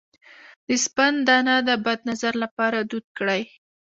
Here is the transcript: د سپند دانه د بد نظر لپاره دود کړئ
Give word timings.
د 0.67 0.69
سپند 0.85 1.17
دانه 1.27 1.55
د 1.67 1.69
بد 1.85 1.99
نظر 2.09 2.33
لپاره 2.43 2.77
دود 2.89 3.05
کړئ 3.17 3.41